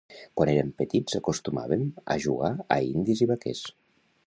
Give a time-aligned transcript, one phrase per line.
[0.39, 3.65] Quan érem petits acostumàvem a jugar a indis i vaquers.